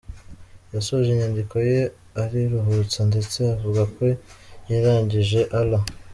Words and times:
Yasoje 0.73 1.07
inyandiko 1.11 1.55
ye 1.69 1.81
ariruhutsa 2.21 2.99
ndetse 3.09 3.37
avuga 3.55 3.81
ko 3.95 4.03
yiragije 4.67 5.41
Allah. 5.59 5.83